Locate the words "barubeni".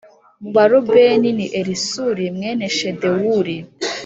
0.55-1.29